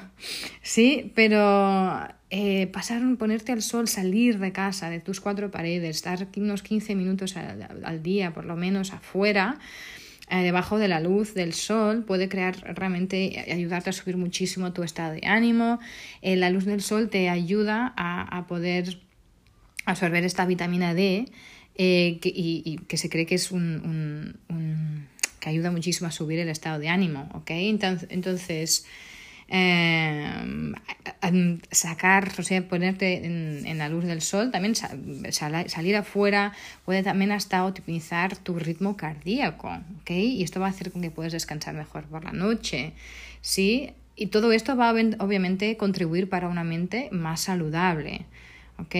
Sí, 0.61 1.11
pero 1.15 2.07
eh, 2.29 2.67
pasar, 2.67 3.01
ponerte 3.17 3.51
al 3.51 3.63
sol, 3.63 3.87
salir 3.87 4.37
de 4.37 4.51
casa, 4.51 4.91
de 4.91 4.99
tus 4.99 5.19
cuatro 5.19 5.49
paredes, 5.49 5.95
estar 5.95 6.27
unos 6.37 6.61
15 6.61 6.93
minutos 6.93 7.35
al, 7.37 8.03
día, 8.03 8.35
por 8.35 8.45
lo 8.45 8.55
menos 8.55 8.93
afuera, 8.93 9.57
eh, 10.29 10.43
debajo 10.43 10.77
de 10.77 10.87
la 10.87 10.99
luz 10.99 11.33
del 11.33 11.53
sol, 11.53 12.03
puede 12.05 12.29
crear 12.29 12.55
realmente, 12.75 13.43
ayudarte 13.51 13.89
a 13.89 13.93
subir 13.93 14.15
muchísimo 14.15 14.73
tu 14.73 14.83
estado 14.83 15.13
de 15.13 15.25
ánimo. 15.25 15.79
Eh, 16.21 16.35
la 16.35 16.51
luz 16.51 16.65
del 16.65 16.83
sol 16.83 17.09
te 17.09 17.29
ayuda 17.29 17.95
a, 17.97 18.45
poder 18.47 18.99
absorber 19.85 20.23
esta 20.23 20.45
vitamina 20.45 20.93
D 20.93 21.31
y, 21.75 22.79
que 22.87 22.97
se 22.97 23.09
cree 23.09 23.25
que 23.25 23.35
es 23.35 23.51
un 23.51 24.37
que 25.45 25.51
ayuda 25.51 25.69
muchísimo 25.69 26.07
a 26.07 26.11
subir 26.11 26.39
el 26.39 26.49
estado 26.49 26.79
de 26.79 26.89
ánimo, 26.89 27.29
¿ok? 27.35 27.51
Entonces, 27.51 28.87
em, 29.47 30.73
sacar, 31.69 32.31
o 32.39 32.41
sea, 32.41 32.67
ponerte 32.67 33.23
en, 33.23 33.77
la 33.77 33.87
luz 33.87 34.05
del 34.05 34.23
sol, 34.23 34.49
también 34.49 34.73
salir 34.73 35.95
afuera 35.95 36.51
puede 36.83 37.03
también 37.03 37.31
hasta 37.31 37.63
optimizar 37.63 38.35
tu 38.37 38.57
ritmo 38.57 38.97
cardíaco, 38.97 39.69
¿ok? 40.01 40.09
Y 40.09 40.41
esto 40.41 40.59
va 40.59 40.65
a 40.65 40.69
hacer 40.71 40.91
con 40.91 41.03
que 41.03 41.11
puedas 41.11 41.31
descansar 41.31 41.75
mejor 41.75 42.05
por 42.05 42.23
la 42.23 42.31
noche, 42.31 42.93
¿sí? 43.41 43.91
Y 44.15 44.27
todo 44.27 44.51
esto 44.51 44.75
va 44.75 44.89
a 44.89 44.93
obviamente 45.19 45.77
contribuir 45.77 46.27
para 46.27 46.47
una 46.47 46.63
mente 46.63 47.09
más 47.11 47.41
saludable, 47.41 48.25
¿ok? 48.79 48.95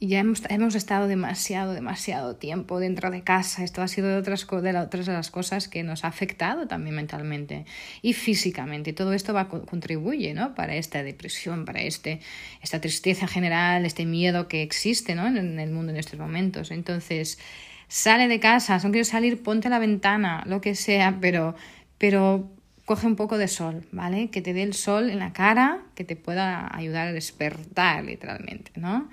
Em, 0.00 0.08
ya 0.08 0.20
hemos, 0.20 0.42
hemos, 0.48 0.74
estado 0.74 1.08
demasiado, 1.08 1.72
demasiado 1.72 2.36
tiempo 2.36 2.80
dentro 2.80 3.10
de 3.10 3.22
casa. 3.22 3.64
Esto 3.64 3.82
ha 3.82 3.88
sido 3.88 4.08
de 4.08 4.16
otras, 4.16 4.46
de, 4.46 4.78
otras 4.78 5.06
de 5.06 5.12
las 5.12 5.30
cosas 5.30 5.68
que 5.68 5.82
nos 5.82 6.04
ha 6.04 6.08
afectado 6.08 6.66
también 6.66 6.96
mentalmente 6.96 7.64
y 8.02 8.12
físicamente. 8.12 8.90
Y 8.90 8.92
todo 8.92 9.12
esto 9.12 9.34
va, 9.34 9.48
contribuye 9.48 10.34
¿no? 10.34 10.54
para 10.54 10.76
esta 10.76 11.02
depresión, 11.02 11.64
para 11.64 11.82
este, 11.82 12.20
esta 12.62 12.80
tristeza 12.80 13.26
general, 13.26 13.84
este 13.84 14.06
miedo 14.06 14.48
que 14.48 14.62
existe 14.62 15.14
¿no? 15.14 15.26
en, 15.26 15.58
el 15.58 15.70
mundo 15.70 15.92
en 15.92 15.98
estos 15.98 16.18
momentos. 16.18 16.70
Entonces, 16.70 17.38
sale 17.88 18.28
de 18.28 18.40
casa, 18.40 18.78
si 18.78 18.86
no 18.86 18.92
quieres 18.92 19.08
salir, 19.08 19.42
ponte 19.42 19.68
a 19.68 19.70
la 19.70 19.78
ventana, 19.78 20.44
lo 20.46 20.60
que 20.60 20.74
sea, 20.74 21.18
pero, 21.20 21.56
pero 21.98 22.50
coge 22.84 23.06
un 23.06 23.16
poco 23.16 23.36
de 23.36 23.48
sol, 23.48 23.86
¿vale? 23.92 24.30
Que 24.30 24.40
te 24.40 24.54
dé 24.54 24.62
el 24.62 24.72
sol 24.72 25.10
en 25.10 25.18
la 25.18 25.32
cara, 25.32 25.82
que 25.94 26.04
te 26.04 26.16
pueda 26.16 26.74
ayudar 26.74 27.08
a 27.08 27.12
despertar 27.12 28.04
literalmente, 28.04 28.72
¿no? 28.76 29.10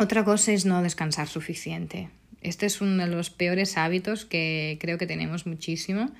Otra 0.00 0.24
cosa 0.24 0.52
es 0.52 0.64
no 0.64 0.80
descansar 0.80 1.26
suficiente. 1.26 2.08
Este 2.40 2.66
es 2.66 2.80
uno 2.80 3.04
de 3.04 3.10
los 3.10 3.30
peores 3.30 3.76
hábitos 3.76 4.24
que 4.24 4.78
creo 4.80 4.96
que 4.96 5.08
tenemos 5.08 5.44
muchísimo 5.44 6.12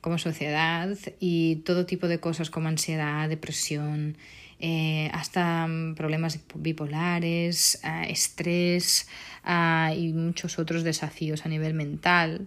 como 0.00 0.16
sociedad 0.16 0.96
y 1.18 1.56
todo 1.64 1.86
tipo 1.86 2.06
de 2.06 2.20
cosas 2.20 2.50
como 2.50 2.68
ansiedad, 2.68 3.28
depresión, 3.28 4.16
eh, 4.60 5.10
hasta 5.12 5.68
problemas 5.96 6.38
bipolares, 6.54 7.80
eh, 7.82 8.06
estrés 8.10 9.08
ah, 9.42 9.92
y 9.96 10.12
muchos 10.12 10.60
otros 10.60 10.84
desafíos 10.84 11.44
a 11.44 11.48
nivel 11.48 11.74
mental. 11.74 12.46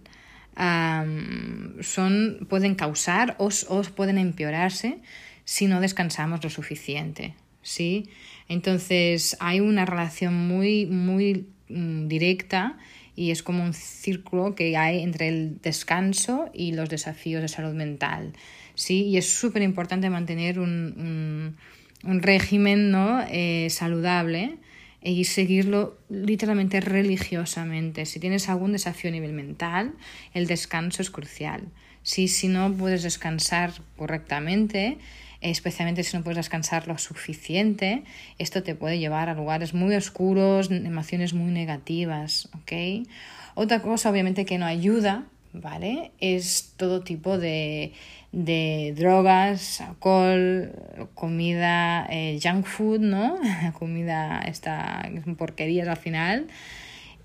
son, 1.81 2.47
pueden 2.49 2.75
causar 2.75 3.35
o, 3.37 3.49
o 3.67 3.81
pueden 3.83 4.17
empeorarse 4.17 4.99
si 5.43 5.67
no 5.67 5.81
descansamos 5.81 6.41
lo 6.41 6.49
suficiente. 6.49 7.35
¿sí? 7.61 8.09
Entonces 8.49 9.37
hay 9.39 9.61
una 9.61 9.85
relación 9.85 10.33
muy, 10.33 10.87
muy 10.87 11.47
mm, 11.69 12.07
directa 12.07 12.77
y 13.15 13.31
es 13.31 13.43
como 13.43 13.63
un 13.63 13.73
círculo 13.73 14.55
que 14.55 14.75
hay 14.75 15.03
entre 15.03 15.27
el 15.29 15.61
descanso 15.61 16.49
y 16.53 16.71
los 16.73 16.89
desafíos 16.89 17.41
de 17.41 17.47
salud 17.47 17.73
mental, 17.73 18.33
¿sí? 18.75 19.03
Y 19.03 19.17
es 19.17 19.29
súper 19.29 19.61
importante 19.61 20.09
mantener 20.09 20.59
un, 20.59 21.55
un, 22.03 22.21
régimen 22.21 22.91
¿no? 22.91 23.21
Eh, 23.29 23.67
saludable 23.69 24.57
y 25.03 25.25
seguirlo 25.25 25.99
literalmente 26.09 26.81
religiosamente. 26.81 28.05
Si 28.05 28.19
tienes 28.19 28.49
algún 28.49 28.71
desafío 28.71 29.09
a 29.09 29.13
nivel 29.13 29.33
mental, 29.33 29.93
el 30.33 30.47
descanso 30.47 31.01
es 31.01 31.11
crucial. 31.11 31.67
Si 32.03 32.47
no 32.47 32.73
puedes 32.73 33.03
descansar 33.03 33.73
correctamente, 33.97 34.97
especialmente 35.41 36.03
si 36.03 36.17
no 36.17 36.23
puedes 36.23 36.37
descansar 36.37 36.87
lo 36.87 36.97
suficiente, 36.97 38.03
esto 38.37 38.63
te 38.63 38.75
puede 38.75 38.99
llevar 38.99 39.29
a 39.29 39.33
lugares 39.33 39.73
muy 39.73 39.95
oscuros, 39.95 40.69
emociones 40.71 41.33
muy 41.33 41.51
negativas, 41.51 42.49
¿ok? 42.61 43.07
Otra 43.55 43.81
cosa 43.81 44.09
obviamente 44.09 44.45
que 44.45 44.57
no 44.57 44.65
ayuda, 44.65 45.25
¿vale? 45.53 46.11
Es 46.19 46.73
todo 46.77 47.01
tipo 47.01 47.37
de, 47.37 47.93
de 48.31 48.93
drogas, 48.97 49.81
alcohol, 49.81 50.71
comida, 51.15 52.05
eh, 52.09 52.39
junk 52.41 52.65
food, 52.65 52.99
¿no? 52.99 53.37
comida, 53.79 54.41
esta, 54.45 55.09
porquerías 55.37 55.87
al 55.87 55.97
final. 55.97 56.47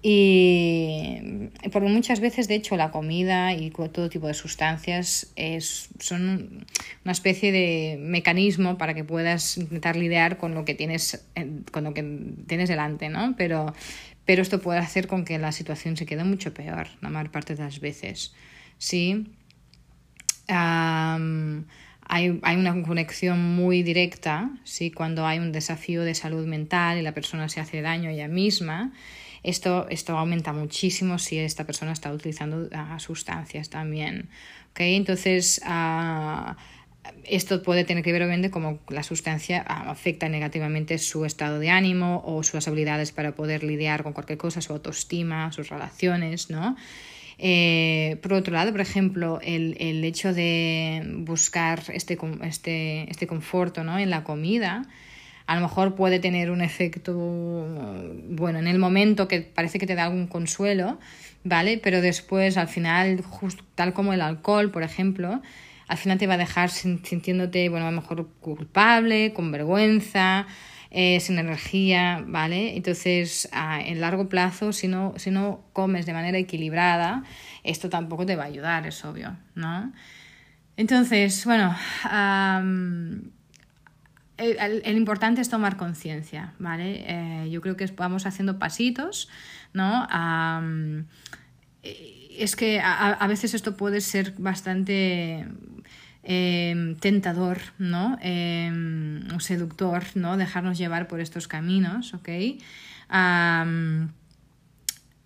Y 0.07 1.49
porque 1.73 1.89
muchas 1.89 2.21
veces, 2.21 2.47
de 2.47 2.57
hecho, 2.57 2.77
la 2.77 2.91
comida 2.91 3.55
y 3.55 3.71
todo 3.71 4.11
tipo 4.11 4.27
de 4.27 4.35
sustancias 4.35 5.33
es, 5.35 5.89
son 5.99 6.67
una 7.05 7.13
especie 7.13 7.53
de 7.53 7.97
mecanismo 7.99 8.77
para 8.77 8.93
que 8.93 9.03
puedas 9.03 9.57
intentar 9.57 9.97
lidiar 9.97 10.37
con 10.37 10.55
lo 10.55 10.67
que 10.67 10.75
tienes, 10.75 11.25
con 11.73 11.85
lo 11.85 11.95
que 11.95 12.03
tienes 12.47 12.69
delante, 12.69 13.09
¿no? 13.09 13.35
Pero, 13.39 13.73
pero 14.27 14.43
esto 14.43 14.61
puede 14.61 14.79
hacer 14.79 15.07
con 15.07 15.25
que 15.25 15.39
la 15.39 15.53
situación 15.53 15.97
se 15.97 16.05
quede 16.05 16.25
mucho 16.25 16.53
peor 16.53 16.89
la 17.01 17.09
mayor 17.09 17.31
parte 17.31 17.55
de 17.55 17.63
las 17.63 17.81
veces. 17.81 18.35
¿Sí? 18.77 19.33
hay, 20.49 22.39
hay, 22.43 22.57
una 22.57 22.83
conexión 22.83 23.43
muy 23.57 23.83
directa, 23.83 24.51
¿sí? 24.65 24.91
cuando 24.91 25.27
hay 25.27 25.39
un 25.39 25.51
desafío 25.51 26.03
de 26.03 26.15
salud 26.15 26.47
mental 26.47 26.99
y 26.99 27.03
la 27.03 27.15
persona 27.15 27.49
se 27.49 27.61
hace 27.61 27.81
daño 27.81 28.11
ella 28.11 28.29
misma. 28.29 28.93
Esto, 29.45 29.87
esto 29.91 30.19
aumenta 30.19 30.53
muchísimo 30.53 31.19
si 31.19 31.39
esta 31.39 31.65
persona 31.65 31.93
está 31.93 32.13
utilizando 32.13 32.63
uh, 32.67 32.99
sustancias 32.99 33.71
también. 33.71 34.29
¿okay? 34.73 34.97
Entonces, 34.97 35.61
uh, 35.65 36.55
esto 37.25 37.63
puede 37.63 37.85
tener 37.85 38.03
que 38.03 38.13
ver 38.13 38.23
obviamente 38.23 38.51
como 38.51 38.81
la 38.89 39.03
sustancia 39.03 39.61
afecta 39.61 40.29
negativamente 40.29 40.99
su 40.99 41.25
estado 41.25 41.59
de 41.59 41.71
ánimo 41.71 42.23
o 42.25 42.43
sus 42.43 42.67
habilidades 42.67 43.13
para 43.13 43.35
poder 43.35 43.63
lidiar 43.63 44.03
con 44.03 44.13
cualquier 44.13 44.39
cosa, 44.39 44.61
su 44.61 44.73
autoestima, 44.73 45.53
sus 45.53 45.69
relaciones, 45.69 46.51
¿no? 46.51 46.77
Eh, 47.39 48.17
por 48.23 48.33
otro 48.35 48.55
lado, 48.55 48.71
por 48.71 48.81
ejemplo, 48.81 49.41
el, 49.43 49.77
el 49.81 50.05
hecho 50.05 50.33
de 50.33 51.03
buscar 51.19 51.83
este, 51.93 52.19
este, 52.43 53.11
este 53.11 53.27
conforto 53.27 53.83
¿no? 53.85 53.99
en 53.99 54.11
la 54.11 54.25
comida, 54.25 54.87
a 55.47 55.55
lo 55.57 55.61
mejor 55.61 55.95
puede 55.95 56.19
tener 56.21 56.51
un 56.51 56.63
efecto, 56.63 57.15
bueno, 58.29 58.59
en 58.59 58.67
el 58.67 58.79
momento 58.79 59.29
que 59.29 59.43
parece 59.43 59.79
que 59.79 59.87
te 59.87 59.95
da 59.95 60.05
algún 60.05 60.27
consuelo, 60.27 60.99
¿vale? 61.43 61.79
Pero 61.79 62.01
después, 62.01 62.57
al 62.57 62.69
final, 62.69 63.23
justo, 63.23 63.65
tal 63.75 63.93
como 63.93 64.13
el 64.15 64.23
alcohol, 64.23 64.71
por 64.71 64.83
ejemplo, 64.83 65.43
al 65.87 65.99
final 65.99 66.19
te 66.19 66.27
va 66.27 66.35
a 66.35 66.39
dejar 66.39 66.71
sintiéndote, 66.71 67.69
bueno, 67.69 67.87
a 67.87 67.91
lo 67.91 68.01
mejor 68.01 68.27
culpable, 68.41 69.35
con 69.35 69.53
vergüenza, 69.53 70.47
eh, 70.91 71.21
sin 71.21 71.39
energía, 71.39 72.25
¿vale? 72.27 72.77
Entonces, 72.77 73.49
a, 73.53 73.83
en 73.83 74.01
largo 74.01 74.29
plazo, 74.31 74.73
si 74.73 74.89
no, 74.89 75.13
si 75.17 75.31
no 75.31 75.61
comes 75.75 76.07
de 76.07 76.15
manera 76.15 76.39
equilibrada, 76.39 77.25
esto 77.65 77.91
tampoco 77.91 78.25
te 78.25 78.37
va 78.37 78.45
a 78.45 78.47
ayudar, 78.47 78.87
es 78.87 79.05
obvio, 79.05 79.37
¿no? 79.55 79.93
Entonces, 80.77 81.45
bueno, 81.45 81.77
el, 84.37 84.97
importante 84.97 85.41
es 85.41 85.49
tomar 85.49 85.77
conciencia, 85.77 86.55
¿vale? 86.59 87.05
Eh, 87.07 87.51
yo 87.51 87.61
creo 87.61 87.77
que 87.77 87.87
vamos 87.97 88.27
haciendo 88.27 88.59
pasitos, 88.59 89.29
¿no? 89.73 90.07
es 91.83 92.57
que 92.57 92.81
a, 92.83 93.27
veces 93.29 93.55
esto 93.55 93.77
puede 93.77 94.01
ser 94.01 94.35
bastante 94.39 95.47
Em, 96.27 96.97
tentador, 96.97 97.59
¿no? 97.79 98.17
Em, 98.23 99.29
seductor, 99.41 100.03
¿no? 100.15 100.39
Dejarnos 100.39 100.79
llevar 100.79 101.07
por 101.07 101.21
estos 101.21 101.49
caminos, 101.49 102.15
¿ok? 102.15 102.29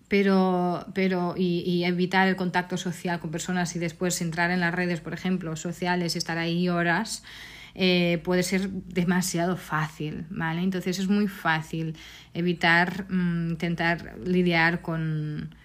pero, 0.09 0.85
pero 0.93 1.35
y, 1.37 1.83
evitar 1.85 2.27
el 2.27 2.35
contacto 2.35 2.77
social 2.77 3.19
con 3.19 3.31
personas 3.31 3.75
y 3.75 3.79
después 3.79 4.21
entrar 4.21 4.51
en 4.51 4.59
las 4.59 4.73
redes, 4.73 5.01
por 5.01 5.13
ejemplo, 5.13 5.55
sociales 5.55 6.15
y 6.15 6.17
estar 6.17 6.37
ahí 6.37 6.67
horas, 6.67 7.23
eh, 7.81 8.19
puede 8.25 8.43
ser 8.43 8.69
demasiado 8.69 9.55
fácil, 9.55 10.25
¿vale? 10.29 10.61
Entonces 10.61 10.99
es 10.99 11.07
muy 11.07 11.29
fácil 11.29 11.95
evitar 12.33 13.05
mm, 13.09 13.51
intentar 13.51 14.17
lidiar 14.25 14.81
con, 14.81 15.55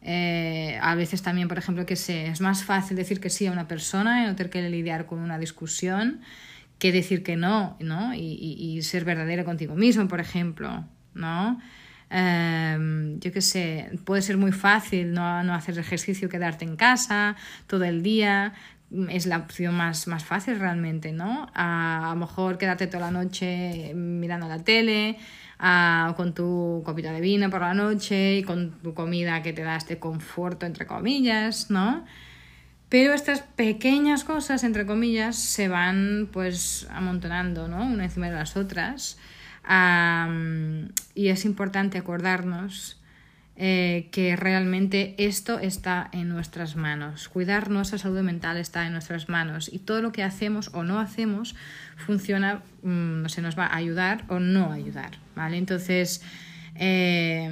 eh, 0.00 0.78
a 0.80 0.94
veces 0.94 1.22
también, 1.22 1.48
por 1.48 1.58
ejemplo, 1.58 1.84
que 1.84 1.96
sé, 1.96 2.28
es 2.28 2.40
más 2.40 2.62
fácil 2.62 2.96
decir 2.96 3.18
que 3.18 3.28
sí 3.28 3.48
a 3.48 3.50
una 3.50 3.66
persona 3.66 4.22
y 4.22 4.26
no 4.28 4.36
tener 4.36 4.50
que 4.50 4.62
lidiar 4.70 5.06
con 5.06 5.18
una 5.18 5.36
discusión 5.36 6.20
que 6.78 6.92
decir 6.92 7.24
que 7.24 7.34
no, 7.34 7.76
¿no? 7.80 8.14
Y, 8.14 8.20
y, 8.20 8.80
ser 8.82 9.04
verdadero 9.04 9.44
contigo 9.44 9.74
mismo, 9.74 10.06
por 10.06 10.20
ejemplo, 10.20 10.84
¿no? 11.12 11.58
Em, 12.10 13.18
yo 13.18 13.32
qué 13.32 13.40
sé, 13.40 13.90
puede 14.04 14.22
ser 14.22 14.36
muy 14.36 14.52
fácil 14.52 15.12
no, 15.12 15.42
no 15.42 15.54
hacer 15.54 15.76
ejercicio, 15.78 16.28
quedarte 16.28 16.64
en 16.64 16.76
casa 16.76 17.34
todo 17.66 17.82
el 17.82 18.04
día, 18.04 18.52
es 19.08 19.26
la 19.26 19.38
opción 19.38 19.74
más, 19.74 20.06
más 20.06 20.24
fácil 20.24 20.58
realmente, 20.58 21.12
¿no? 21.12 21.50
A, 21.54 22.10
a 22.10 22.14
lo 22.14 22.20
mejor 22.20 22.58
quedarte 22.58 22.86
toda 22.86 23.10
la 23.10 23.10
noche 23.10 23.92
mirando 23.94 24.48
la 24.48 24.58
tele, 24.58 25.18
con 26.16 26.34
tu 26.34 26.82
copita 26.84 27.12
de 27.12 27.20
vino 27.20 27.48
por 27.50 27.60
la 27.60 27.74
noche 27.74 28.36
y 28.36 28.42
con 28.42 28.72
tu 28.82 28.94
comida 28.94 29.42
que 29.42 29.52
te 29.52 29.62
da 29.62 29.76
este 29.76 29.98
conforto, 29.98 30.66
entre 30.66 30.86
comillas, 30.86 31.70
¿no? 31.70 32.04
Pero 32.88 33.12
estas 33.14 33.40
pequeñas 33.40 34.24
cosas, 34.24 34.62
entre 34.62 34.86
comillas, 34.86 35.36
se 35.36 35.68
van 35.68 36.28
pues 36.32 36.86
amontonando, 36.90 37.66
¿no? 37.66 37.84
Una 37.84 38.04
encima 38.04 38.26
de 38.26 38.34
las 38.34 38.56
otras. 38.56 39.18
y 41.14 41.28
es 41.28 41.44
importante 41.44 41.98
acordarnos 41.98 43.00
eh, 43.56 44.08
que 44.10 44.34
realmente 44.34 45.14
esto 45.18 45.58
está 45.58 46.08
en 46.12 46.28
nuestras 46.28 46.74
manos. 46.74 47.28
Cuidar 47.28 47.70
nuestra 47.70 47.98
salud 47.98 48.20
mental 48.22 48.56
está 48.56 48.86
en 48.86 48.92
nuestras 48.92 49.28
manos 49.28 49.70
y 49.72 49.78
todo 49.78 50.02
lo 50.02 50.10
que 50.10 50.22
hacemos 50.22 50.70
o 50.72 50.82
no 50.82 50.98
hacemos 50.98 51.54
funciona, 51.96 52.62
mm, 52.82 53.26
se 53.26 53.42
nos 53.42 53.56
va 53.58 53.66
a 53.66 53.76
ayudar 53.76 54.24
o 54.28 54.40
no 54.40 54.72
ayudar. 54.72 55.18
¿vale? 55.36 55.56
Entonces, 55.56 56.22
eh, 56.74 57.48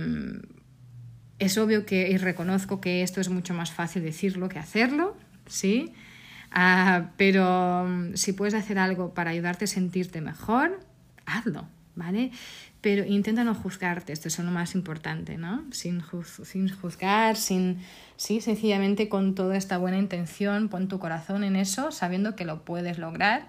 es 1.38 1.58
obvio 1.58 1.86
que 1.86 2.08
y 2.10 2.16
reconozco 2.18 2.80
que 2.80 3.02
esto 3.02 3.20
es 3.20 3.28
mucho 3.28 3.54
más 3.54 3.72
fácil 3.72 4.02
decirlo 4.02 4.48
que 4.48 4.58
hacerlo, 4.58 5.16
¿sí? 5.46 5.92
Ah, 6.52 7.10
pero 7.16 7.86
mm, 7.88 8.14
si 8.14 8.32
puedes 8.32 8.54
hacer 8.54 8.78
algo 8.78 9.14
para 9.14 9.30
ayudarte 9.30 9.64
a 9.64 9.68
sentirte 9.68 10.20
mejor, 10.20 10.80
hazlo, 11.26 11.66
¿vale? 11.96 12.30
Pero 12.82 13.04
intenta 13.04 13.44
no 13.44 13.54
juzgarte, 13.54 14.12
esto 14.12 14.26
es 14.28 14.38
lo 14.40 14.50
más 14.50 14.74
importante, 14.74 15.38
¿no? 15.38 15.64
Sin, 15.70 16.02
sin 16.44 16.68
juzgar, 16.68 17.36
sin, 17.36 17.78
sí, 18.16 18.40
sencillamente 18.40 19.08
con 19.08 19.36
toda 19.36 19.56
esta 19.56 19.78
buena 19.78 19.98
intención, 19.98 20.68
pon 20.68 20.88
tu 20.88 20.98
corazón 20.98 21.44
en 21.44 21.54
eso, 21.54 21.92
sabiendo 21.92 22.34
que 22.34 22.44
lo 22.44 22.64
puedes 22.64 22.98
lograr, 22.98 23.46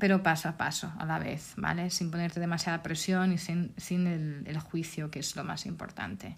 pero 0.00 0.24
paso 0.24 0.48
a 0.48 0.56
paso, 0.56 0.92
a 0.98 1.06
la 1.06 1.20
vez, 1.20 1.52
¿vale? 1.56 1.90
Sin 1.90 2.10
ponerte 2.10 2.40
demasiada 2.40 2.82
presión 2.82 3.32
y 3.32 3.38
sin, 3.38 3.72
sin 3.76 4.08
el, 4.08 4.42
el 4.46 4.58
juicio, 4.58 5.12
que 5.12 5.20
es 5.20 5.36
lo 5.36 5.44
más 5.44 5.64
importante. 5.64 6.36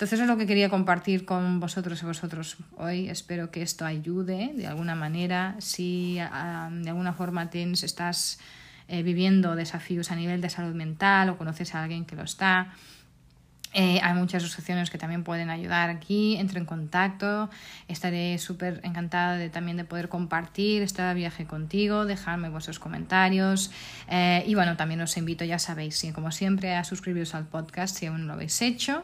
Entonces 0.00 0.14
eso 0.14 0.22
es 0.22 0.30
lo 0.30 0.38
que 0.38 0.46
quería 0.46 0.70
compartir 0.70 1.26
con 1.26 1.60
vosotros 1.60 2.02
y 2.02 2.06
vosotros 2.06 2.56
hoy. 2.78 3.10
Espero 3.10 3.50
que 3.50 3.60
esto 3.60 3.84
ayude 3.84 4.54
de 4.56 4.66
alguna 4.66 4.94
manera. 4.94 5.56
Si 5.58 6.16
ah, 6.20 6.70
de 6.72 6.88
alguna 6.88 7.12
forma 7.12 7.50
tienes, 7.50 7.82
estás 7.82 8.38
eh, 8.90 9.04
viviendo 9.04 9.54
desafíos 9.54 10.10
a 10.10 10.16
nivel 10.16 10.40
de 10.40 10.50
salud 10.50 10.74
mental 10.74 11.30
o 11.30 11.38
conoces 11.38 11.76
a 11.76 11.82
alguien 11.84 12.04
que 12.04 12.16
lo 12.16 12.24
está, 12.24 12.74
eh, 13.72 14.00
hay 14.02 14.14
muchas 14.14 14.42
asociaciones 14.42 14.90
que 14.90 14.98
también 14.98 15.22
pueden 15.22 15.48
ayudar 15.48 15.90
aquí, 15.90 16.36
entro 16.36 16.58
en 16.58 16.64
contacto, 16.64 17.48
estaré 17.86 18.36
súper 18.38 18.80
encantada 18.82 19.36
de, 19.36 19.48
también 19.48 19.76
de 19.76 19.84
poder 19.84 20.08
compartir 20.08 20.82
este 20.82 21.14
viaje 21.14 21.46
contigo, 21.46 22.04
dejarme 22.04 22.48
vuestros 22.48 22.80
comentarios 22.80 23.70
eh, 24.08 24.42
y 24.46 24.56
bueno, 24.56 24.76
también 24.76 25.00
os 25.02 25.16
invito, 25.16 25.44
ya 25.44 25.60
sabéis, 25.60 26.04
como 26.14 26.32
siempre, 26.32 26.74
a 26.74 26.82
suscribiros 26.82 27.34
al 27.36 27.46
podcast 27.46 27.96
si 27.96 28.06
aún 28.06 28.22
no 28.22 28.26
lo 28.26 28.32
habéis 28.32 28.60
hecho, 28.60 29.02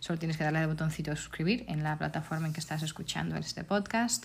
solo 0.00 0.18
tienes 0.18 0.36
que 0.36 0.42
darle 0.42 0.58
al 0.58 0.66
botoncito 0.66 1.12
de 1.12 1.16
suscribir 1.16 1.64
en 1.68 1.84
la 1.84 1.96
plataforma 1.96 2.48
en 2.48 2.52
que 2.52 2.60
estás 2.60 2.82
escuchando 2.82 3.36
este 3.36 3.62
podcast 3.62 4.24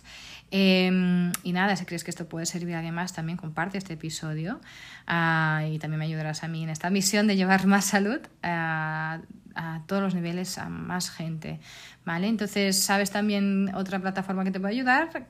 em, 0.50 1.32
y 1.44 1.54
nada, 1.54 1.76
si 1.76 1.86
crees 1.86 2.04
que 2.04 2.10
esto 2.10 2.28
puede 2.28 2.48
servir 2.48 2.74
a 2.74 2.80
alguien 2.80 2.96
más, 2.96 3.14
también 3.14 3.38
comparte 3.38 3.78
este 3.78 3.94
episodio 3.94 4.60
ah, 5.06 5.64
y 5.70 5.78
también 5.78 6.00
me 6.00 6.06
ayudarás 6.06 6.44
a 6.44 6.48
mí 6.48 6.64
en 6.64 6.70
esta 6.70 6.90
misión 6.90 7.28
de 7.28 7.36
llevar 7.36 7.68
más 7.68 7.86
salud. 7.86 8.20
a 8.42 9.20
a 9.56 9.82
todos 9.88 10.02
los 10.02 10.16
niveles 10.16 10.58
a 10.58 10.70
más 10.70 11.10
gente, 11.10 11.60
¿vale? 12.06 12.28
Entonces, 12.28 12.82
sabes 12.82 13.12
también 13.12 13.74
otra 13.76 14.00
plataforma 14.00 14.44
que 14.44 14.52
te 14.52 14.60
puede 14.60 14.74
ayudar, 14.74 15.28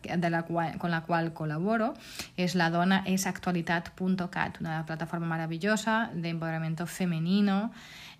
con 0.77 0.91
la 0.91 1.01
cual 1.01 1.33
colaboro, 1.33 1.93
es 2.37 2.55
la 2.55 2.69
dona 2.69 3.03
es 3.05 3.27
actualitat.cat, 3.27 4.61
una 4.61 4.85
plataforma 4.85 5.27
maravillosa 5.27 6.11
de 6.13 6.29
empoderamiento 6.29 6.85
femenino 6.87 7.71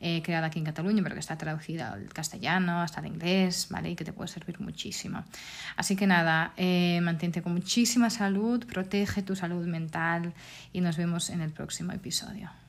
eh, 0.06 0.22
creada 0.22 0.48
aquí 0.48 0.60
en 0.60 0.66
Cataluña, 0.66 1.02
pero 1.02 1.16
que 1.16 1.22
está 1.22 1.38
traducida 1.38 1.94
al 1.94 2.10
castellano, 2.10 2.82
hasta 2.82 3.00
al 3.00 3.08
inglés, 3.08 3.68
¿vale? 3.70 3.92
Y 3.92 3.96
que 3.96 4.04
te 4.04 4.12
puede 4.12 4.28
servir 4.28 4.60
muchísimo. 4.60 5.24
Así 5.78 5.96
que 5.96 6.08
nada, 6.08 6.52
eh, 6.58 7.00
mantente 7.02 7.42
con 7.42 7.54
muchísima 7.54 8.10
salud, 8.10 8.66
protege 8.66 9.22
tu 9.22 9.34
salud 9.34 9.66
mental 9.66 10.34
y 10.74 10.82
nos 10.82 10.98
vemos 10.98 11.30
en 11.30 11.40
el 11.40 11.52
próximo 11.52 11.94
episodio. 11.94 12.63